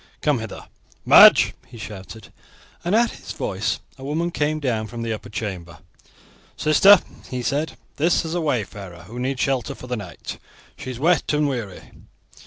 Come 0.21 0.39
hither, 0.39 0.65
Madge!" 1.05 1.53
he 1.67 1.77
shouted; 1.77 2.33
and 2.83 2.95
at 2.95 3.11
his 3.11 3.33
voice 3.33 3.79
a 3.99 4.03
woman 4.03 4.31
came 4.31 4.59
down 4.59 4.87
from 4.87 5.03
the 5.03 5.13
upper 5.13 5.29
chamber. 5.29 5.77
"Sister," 6.57 7.01
he 7.29 7.43
said; 7.43 7.77
"this 7.97 8.25
is 8.25 8.33
a 8.33 8.41
wayfarer 8.41 9.03
who 9.03 9.19
needs 9.19 9.41
shelter 9.41 9.75
for 9.75 9.85
the 9.85 9.95
night; 9.97 10.39
she 10.75 10.89
is 10.89 10.97
wet 10.97 11.31
and 11.33 11.47
weary. 11.47 11.91